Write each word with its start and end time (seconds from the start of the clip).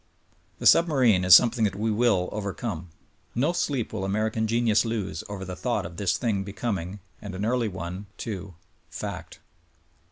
The 0.57 0.65
submarine 0.65 1.23
is 1.23 1.35
something 1.35 1.63
that 1.65 1.75
we 1.75 1.91
will 1.91 2.27
overcome. 2.31 2.89
No 3.35 3.53
sleep 3.53 3.93
will 3.93 4.01
Ameri 4.01 4.33
can 4.33 4.47
genius 4.47 4.83
lose 4.83 5.23
over 5.29 5.45
the 5.45 5.55
thought 5.55 5.85
of 5.85 5.97
this 5.97 6.17
thing 6.17 6.43
becoming, 6.43 7.01
and 7.21 7.35
an 7.35 7.45
early 7.45 7.67
one, 7.67 8.07
too 8.17 8.55
—fact. 8.89 9.41